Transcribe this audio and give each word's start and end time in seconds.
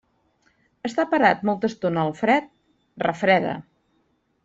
Estar 0.89 1.05
parat 1.11 1.45
molta 1.51 1.71
estona 1.73 2.07
al 2.07 2.17
fred, 2.25 2.51
refreda. 3.09 3.57